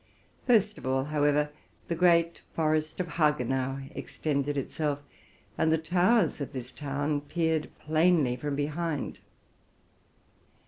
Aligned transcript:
First 0.47 0.79
of 0.79 0.87
all, 0.87 1.03
however, 1.03 1.51
the 1.87 1.93
great 1.93 2.41
forest 2.55 2.99
of 2.99 3.07
Hagenau 3.07 3.87
extended 3.93 4.57
itself; 4.57 4.97
and 5.59 5.71
the 5.71 5.77
towers 5.77 6.41
of 6.41 6.53
this 6.53 6.71
town 6.71 7.21
peered 7.21 7.69
plainly 7.77 8.35
from 8.35 8.55
behind. 8.55 9.19